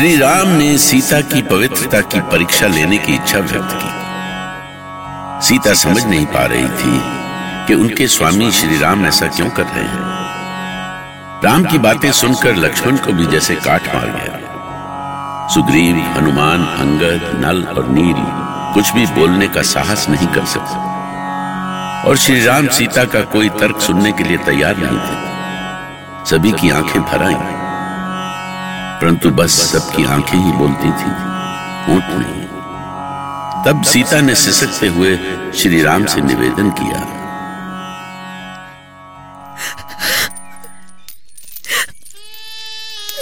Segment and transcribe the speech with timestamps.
[0.00, 3.88] श्री राम ने सीता की पवित्रता की परीक्षा लेने की इच्छा व्यक्त की।
[5.46, 7.00] सीता समझ नहीं पा रही थी
[7.66, 10.00] कि उनके स्वामी श्री राम ऐसा क्यों कर रहे हैं।
[11.44, 17.64] राम की बातें सुनकर लक्ष्मण को भी जैसे काट मार गया। सुग्रीव, हनुमान अंगद नल
[17.64, 18.16] और नील
[18.74, 20.76] कुछ भी बोलने का साहस नहीं कर सकते।
[22.08, 25.30] और श्री राम सीता का कोई तर्क सुनने के लिए तैयार नहीं थे।
[26.30, 27.59] सभी की आँखें भर
[29.00, 31.10] परंतु बस सबकी आँखें ही बोलती थी
[32.14, 32.40] नहीं
[33.64, 35.16] तब सीता ने सिसकते हुए
[35.56, 36.98] श्री राम से निवेदन किया।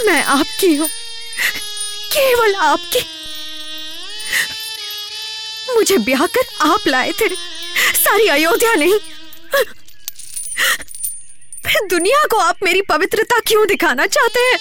[0.05, 0.87] मैं आपकी हूँ,
[2.13, 3.05] केवल आपकी।
[5.75, 7.29] मुझे ब्याह कर आप लाए थे,
[7.95, 8.97] सारी अयोध्या नहीं।
[11.65, 14.59] फिर दुनिया को आप मेरी पवित्रता क्यों दिखाना चाहते हैं?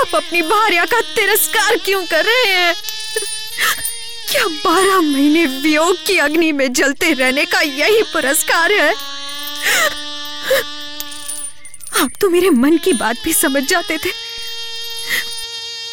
[0.00, 2.74] आप अपनी भार्या का तिरस्कार क्यों कर रहे हैं?
[4.30, 8.94] क्या बारह महीने वियोग की अग्नि में जलते रहने का यही पुरस्कार है?
[12.02, 14.10] आप तो मेरे मन की बात भी समझ जाते थे।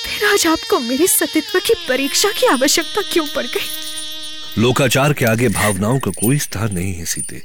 [0.05, 3.69] फिर आज आपको मेरे सतित्व की परीक्षा की आवश्यकता क्यों पड़ गई?
[4.57, 7.43] लोकाचार के आगे भावनाओं का कोई स्थान नहीं है सीते।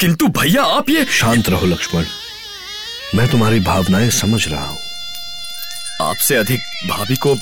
[0.00, 2.04] किंतु भैया आप ये शांत रहो लक्ष्मण।
[3.14, 4.78] मैं तुम्हारी भावनाएँ समझ रहा हूँ।
[6.02, 7.34] आपसे अधिक भाभी को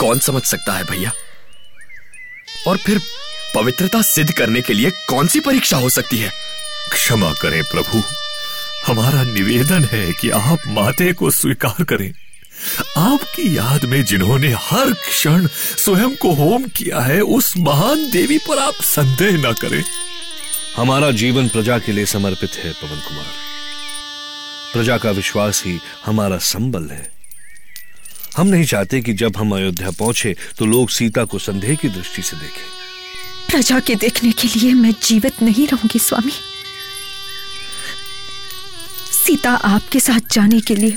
[0.00, 1.12] कौन समझ सकता है भैया?
[2.66, 3.00] और फिर
[3.54, 6.32] पवित्रता सिद्ध करने के लिए कौन सी परीक्षा हो सकती है?
[6.92, 8.02] क्षमा करें प्रभु।
[8.86, 12.12] हमारा निवेदन है कि आप माते को स्वीकार करें।
[12.96, 18.58] आपकी याद में जिन्होंने हर क्षण स्वयं को होम किया है उस महान देवी पर
[18.58, 19.84] आप संदेह न करें।
[20.76, 23.26] हमारा जीवन प्रजा के लिए समर्पित है पवन कुमार।
[24.72, 27.17] प्रजा का विश्वास ही हमारा संबल है।
[28.36, 32.22] हम नहीं चाहते कि जब हम अयोध्या पहुँचे तो लोग सीता को संदेह की दृष्टि
[32.22, 32.66] से देखें।
[33.50, 36.32] प्रजा के देखने के लिए मैं जीवित नहीं रहूँगी, स्वामी।
[39.12, 40.96] सीता आपके साथ जाने के लिए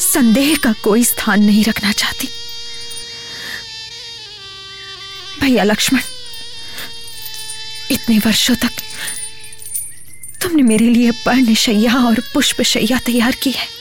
[0.00, 2.28] संदेह का कोई स्थान नहीं रखना चाहती।
[5.40, 6.00] भैया लक्ष्मण,
[7.90, 8.82] इतने वर्षों तक
[10.42, 13.75] तुमने मेरे लिए पर्णशैया और पुष्पशैया तैयार की है।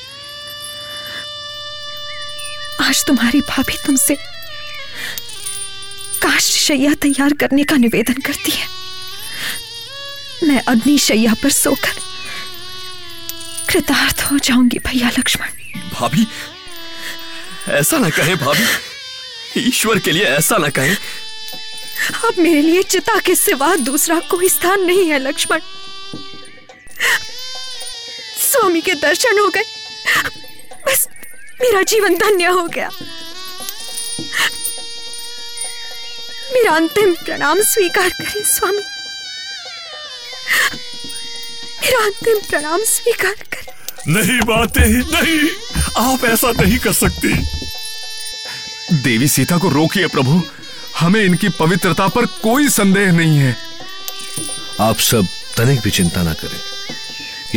[2.85, 4.15] आज तुम्हारी भाभी तुमसे
[6.21, 8.67] काष्ठशैया तैयार करने का निवेदन करती है।
[10.43, 11.99] मैं अग्निशैया पर सोकर
[13.69, 15.47] कृतार्थ हो जाऊँगी भैया लक्ष्मण।
[15.93, 16.27] भाभी
[17.69, 18.65] ऐसा ना कहें भाभी।
[19.61, 20.95] ईश्वर के लिए ऐसा ना कहें।
[22.25, 25.59] अब मेरे लिए चिता के सिवा दूसरा कोई स्थान नहीं है लक्ष्मण।
[28.41, 29.63] स्वामी के दर्शन हो गए।
[31.61, 32.89] मेरा जीवन धन्य हो गया।
[36.53, 38.77] मेरा अंतिम प्रणाम स्वीकार करें स्वामी।
[41.83, 43.73] मेरा अंतिम प्रणाम स्वीकार करें।
[44.07, 45.49] नहीं बातें नहीं।
[46.13, 47.33] आप ऐसा नहीं कर सकती।
[48.93, 50.41] देवी सीता को रोकिए प्रभु।
[50.99, 53.57] हमें इनकी पवित्रता पर कोई संदेह नहीं है।
[54.79, 56.59] आप सब तनिक भी चिंता ना करें।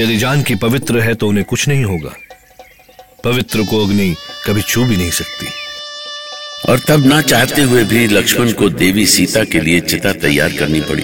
[0.02, 2.27] यदि जान की पवित्र है तो उन्हें कुछ नहीं होगा।
[3.24, 4.14] पवित्र को अग्नि
[4.46, 5.46] कभी छू भी नहीं सकती।
[6.68, 10.80] और तब ना चाहते हुए भी लक्ष्मण को देवी सीता के लिए चिता तैयार करनी
[10.80, 11.02] पड़ी।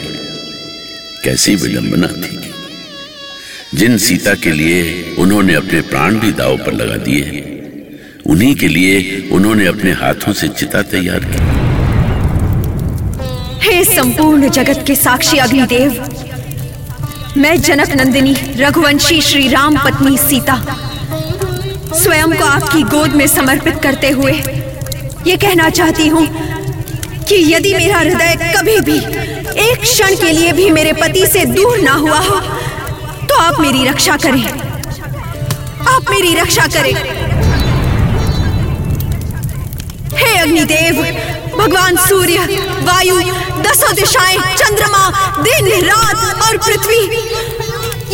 [1.25, 2.39] कैसी विडंबना थी।
[3.75, 7.41] जिन सीता के लिए उन्होंने अपने प्राण भी दाव पर लगा दिए
[8.27, 11.43] उन्हीं के लिए उन्होंने अपने हाथों से चिता तैयार की।
[13.67, 16.05] हे संपूर्ण जगत के साक्षी अग्निदेव
[17.37, 20.84] मैं जनक नंदिनी रघुवंशी श्री राम पत्नी सीता
[21.95, 24.33] स्वयं को आपकी गोद में समर्पित करते हुए
[25.27, 26.27] ये कहना चाहती हूँ
[27.29, 28.99] कि यदि मेरा हृदय कभी भी
[29.63, 32.41] एक क्षण के लिए भी मेरे पति से दूर ना हुआ हो
[33.27, 34.45] तो आप मेरी रक्षा करें।
[35.89, 36.93] आप मेरी रक्षा करें।
[40.17, 41.03] हे अग्निदेव,
[41.57, 42.39] भगवान सूर्य,
[42.83, 43.19] वायु,
[43.63, 45.11] दसों दिशाएँ, चंद्रमा,
[45.43, 47.03] दिन, रात और पृथ्वी,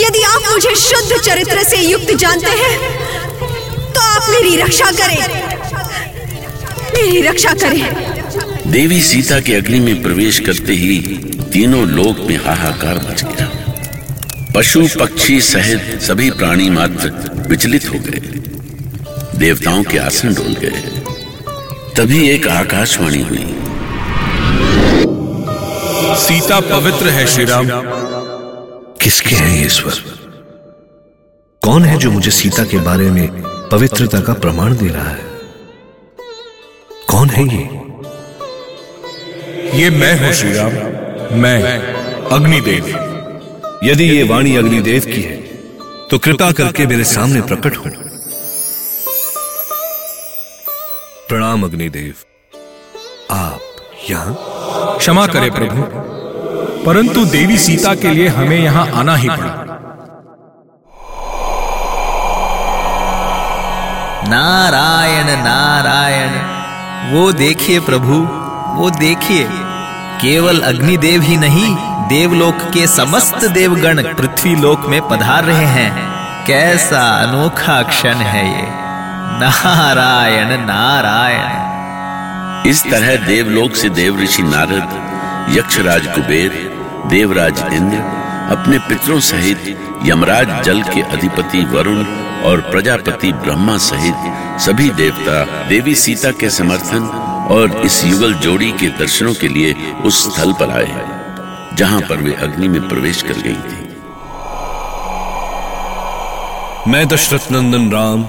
[0.05, 2.75] यदि आप मुझे शुद्ध चरित्र से युक्त जानते हैं
[4.01, 5.47] तो आप मेरी रक्षा करें।
[6.95, 7.81] मेरी रक्षा करें।
[8.67, 10.99] देवी सीता के अग्नि में प्रवेश करते ही
[11.53, 13.49] तीनों लोक में हाहाकार मच गया।
[14.57, 17.11] पशु पक्षी सहित सभी प्राणी मात्र
[17.49, 18.21] विचलित हो गए।
[19.39, 20.81] देवताओं के आसन डोल गए।
[21.97, 23.55] तभी एक आकाशवाणी हुई।
[26.17, 27.67] सीता पवित्र है श्री राम
[29.01, 29.95] किसके हैं ये स्वर?
[31.63, 35.25] कौन है जो मुझे सीता के बारे में पवित्रता का प्रमाण दे रहा है।
[37.09, 37.63] कौन है ये?
[39.75, 40.73] ये मैं हूँ श्री राम
[41.41, 41.59] मैं
[42.31, 42.89] अग्निदेव।
[43.85, 45.37] यदि ये वाणी अग्निदेव की है
[46.11, 47.91] तो कृपा करके मेरे सामने प्रकट हो।
[51.29, 52.15] प्रणाम अग्निदेव।
[53.31, 53.61] आप
[54.11, 54.37] यहाँ?
[54.99, 55.83] क्षमा करें प्रभु।
[56.85, 59.70] परंतु देवी सीता के लिए हमें यहाँ आना ही पड़ा।
[64.31, 66.31] नारायण नारायण।
[67.13, 68.15] वो देखिए प्रभु,
[68.81, 69.49] वो देखिए।
[70.21, 71.77] केवल अग्निदेव ही नहीं,
[72.09, 76.11] देवलोक के समस्त देवगण पृथ्वी लोक में पधार रहे हैं।
[76.47, 78.69] कैसा अनोखा क्षण है ये।
[79.41, 81.71] नारायण नारायण।
[82.71, 84.89] इस तरह देवलोक से देव ऋषि नारद,
[85.59, 87.97] यक्षराज कुबेर, देवराज इंद्र,
[88.51, 92.05] अपने पितरों सहित यमराज जल के अधिपति वरुण
[92.45, 97.07] और प्रजापति ब्रह्मा सहित सभी देवता देवी सीता के समर्थन
[97.51, 102.35] और इस युगल जोड़ी के दर्शनों के लिए उस स्थल पर आए जहाँ पर वे
[102.35, 103.89] अग्नि में प्रवेश कर गई थी।
[106.91, 108.27] मैं दशरथ नंदन राम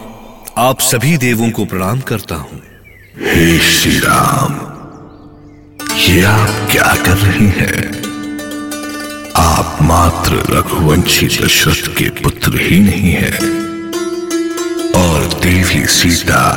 [0.57, 2.61] आप सभी देवों को प्रणाम करता हूँ।
[3.21, 4.59] हे श्री राम
[5.97, 8.01] ये आप क्या कर रही हैं?
[9.37, 13.60] आप मात्र रघुवंशी दशरथ के पुत्र ही नहीं हैं।
[15.51, 16.51] देवी सीता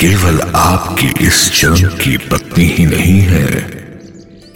[0.00, 3.46] केवल आपकी इस जन्म की पत्नी ही नहीं है।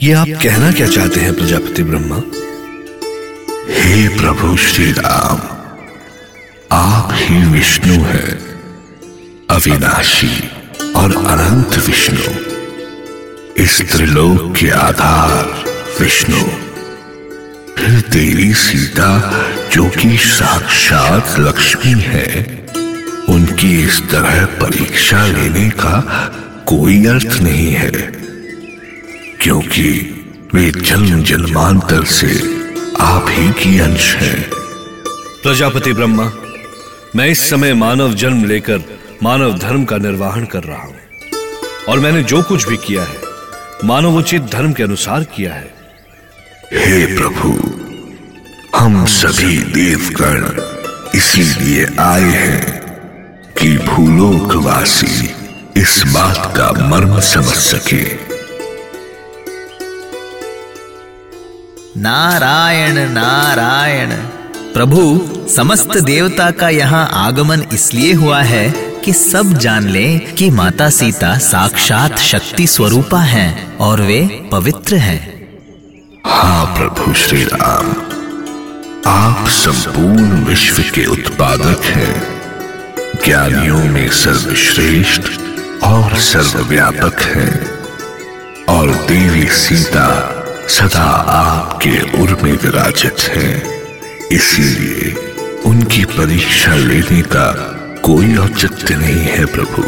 [0.03, 2.17] ये आप कहना क्या चाहते हैं प्रजापति ब्रह्मा?
[3.71, 5.38] हे प्रभु श्री राम
[6.73, 8.61] आप ही विष्णु हैं,
[9.50, 10.50] अविनाशी
[10.97, 12.35] और अनंत विष्णु।
[13.65, 15.65] इस त्रिलोक के आधार
[16.00, 16.41] विष्णु।
[17.79, 19.35] फिर देवी सीता,
[19.73, 22.60] जो कि साक्षात लक्ष्मी है
[23.61, 25.99] उनकी इस तरह परीक्षा लेने का
[26.67, 27.91] कोई अर्थ नहीं है
[29.43, 29.91] क्योंकि
[30.55, 32.29] वे जन्म जन्मांतर से
[33.01, 34.41] आप ही की अंश हैं।
[35.43, 36.31] प्रजापति ब्रह्मा
[37.17, 38.83] मैं इस समय मानव जन्म लेकर
[39.23, 40.97] मानव धर्म का निर्वाहन कर रहा हूँ
[41.89, 45.73] और मैंने जो कुछ भी किया है मानवोचित धर्म के अनुसार किया है।
[46.75, 47.56] हे प्रभु
[48.79, 50.51] हम सभी देवगण
[51.15, 52.69] इसीलिए आए हैं।
[53.62, 55.35] कि भूलोकवासी
[55.81, 58.05] इस बात का मर्म समझ सके।
[62.01, 64.11] नारायण नारायण।
[64.75, 68.70] प्रभु समस्त देवता का यहाँ आगमन इसलिए हुआ है
[69.05, 75.49] कि सब जान ले कि माता सीता साक्षात शक्ति स्वरूपा हैं और वे पवित्र हैं।
[76.27, 77.91] हाँ प्रभु श्री राम
[79.06, 82.40] आप संपूर्ण विश्व के उत्पादक हैं।
[83.24, 85.22] ज्ञानियों में सर्वश्रेष्ठ
[85.84, 87.70] और सर्वव्यापक हैं।
[88.65, 90.36] और देवी सीता
[90.69, 93.62] सदा आपके उर में विराजित हैं।
[94.32, 95.15] इसीलिए
[95.67, 97.53] उनकी परीक्षा लेने का
[98.03, 99.82] कोई औचित्य नहीं है प्रभु।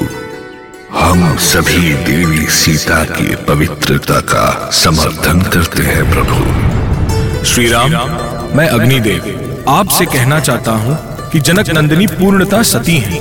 [0.99, 7.91] हम सभी देवी सीता की पवित्रता का समर्थन करते हैं प्रभु। श्री राम
[8.57, 13.21] मैं अग्निदेव। आपसे कहना चाहता हूँ कि जनक नंदिनी पूर्णता सती है।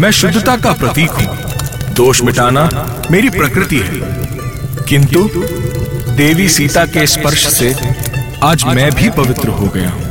[0.00, 2.68] मैं शुद्धता का प्रतीक हूँ। दोष मिटाना
[3.10, 4.00] मेरी प्रकृति है।
[4.88, 5.28] किंतु
[6.12, 7.74] देवी सीता के स्पर्श से
[8.42, 10.10] आज मैं भी पवित्र हो गया हूँ।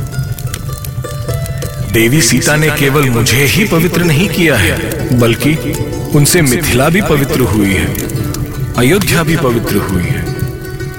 [1.92, 5.54] देवी सीता ने केवल मुझे ही पवित्र नहीं किया है, बल्कि
[6.14, 7.86] उनसे मिथिला भी पवित्र हुई है,
[8.74, 10.24] अयोध्या भी पवित्र हुई है,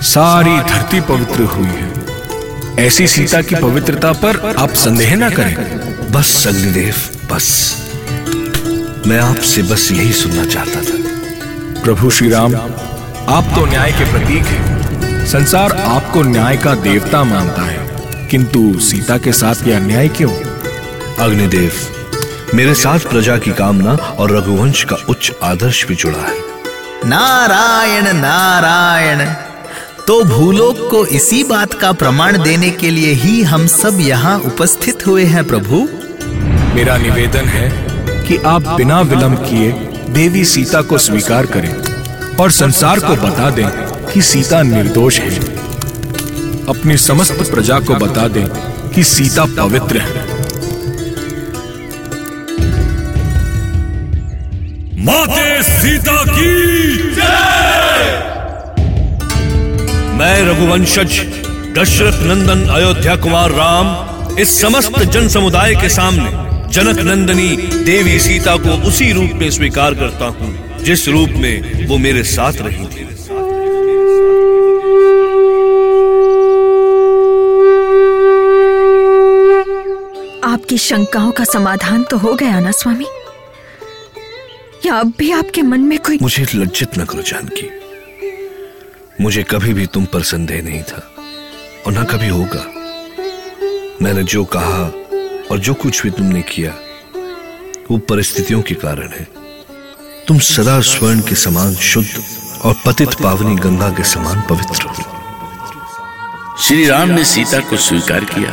[0.01, 1.91] सारी धरती पवित्र हुई है।
[2.79, 5.80] ऐसी सीता की पवित्रता पर आप संदेह ना करें।
[6.11, 6.95] बस अग्निदेव
[7.33, 7.77] बस।
[9.07, 10.97] मैं आपसे बस यही सुनना चाहता था।
[11.81, 12.55] प्रभु श्री राम
[13.29, 17.89] आप तो न्याय के प्रतीक हैं। संसार आपको न्याय का देवता मानता है।
[18.27, 20.33] किंतु सीता के साथ यह अन्याय क्यों?
[21.19, 21.71] अग्निदेव
[22.53, 26.37] मेरे साथ प्रजा की कामना और रघुवंश का उच्च आदर्श भी जुड़ा है।
[27.05, 29.50] नारायण नारायण।
[30.07, 35.07] तो भूलोक को इसी बात का प्रमाण देने के लिए ही हम सब यहाँ उपस्थित
[35.07, 35.87] हुए हैं, प्रभु।
[36.75, 37.69] मेरा निवेदन है
[38.27, 39.71] कि आप बिना विलंब किए
[40.09, 41.73] देवी सीता को स्वीकार करें
[42.35, 43.67] और संसार को बता दें
[44.13, 45.39] कि सीता निर्दोष है।
[46.69, 48.47] अपनी समस्त प्रजा को बता दें
[48.89, 50.29] कि सीता पवित्र है।
[55.05, 56.51] माते सीता की
[60.43, 61.19] रघुवंशज।
[61.77, 66.29] दशरथ नंदन अयोध्या कुमार राम इस समस्त जन समुदाय के सामने
[66.73, 67.49] जनक नंदनी
[67.85, 72.61] देवी सीता को उसी रूप में स्वीकार करता हूँ जिस रूप में वो मेरे साथ
[72.61, 73.09] रही थी।
[80.43, 83.05] आपकी शंकाओं का समाधान तो हो गया ना स्वामी?
[84.85, 87.80] या अब भी आपके मन में कोई मुझे लज्जित न करो जानकी।
[89.21, 91.01] मुझे कभी भी तुम पर संदेह नहीं था,
[91.87, 92.65] और ना कभी होगा।
[94.01, 94.83] मैंने जो कहा
[95.51, 96.71] और जो कुछ भी तुमने किया,
[97.91, 99.27] वो परिस्थितियों के कारण है।
[100.27, 102.23] तुम सदा स्वर्ण के समान शुद्ध
[102.63, 108.51] और पतित पावनी गंगा के समान पवित्र हो। श्री राम ने सीता को स्वीकार किया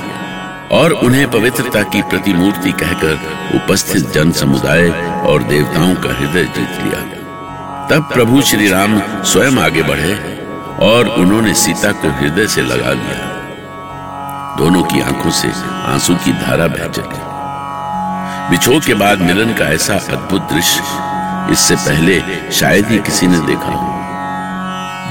[0.79, 4.91] और उन्हें पवित्रता की प्रतिमूर्ति कहकर उपस्थित जन समुदाय
[5.29, 7.07] और देवताओं का हृदय जीत लिया।
[7.91, 10.38] तब प्रभु श्री राम स्वयं आगे बढ़े
[10.81, 13.27] और उन्होंने सीता को हृदय से लगा लिया।
[14.59, 15.49] दोनों की आँखों से
[15.87, 17.27] आँसू की धारा बह चली।
[18.51, 20.83] बिछोह के बाद मिलन का ऐसा अद्भुत दृश्य
[21.53, 22.21] इससे पहले
[22.53, 23.87] शायद ही किसी ने देखा हो।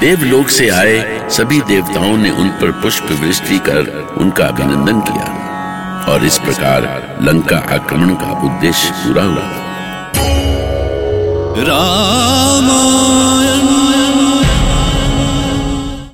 [0.00, 5.26] देवलोक से आए सभी देवताओं ने उन पर पुष्प वृष्टि कर उनका अभिनंदन किया
[6.12, 6.82] और इस प्रकार
[7.22, 9.50] लंका आक्रमण का उद्देश्य पूरा हुआ।
[11.68, 12.68] राम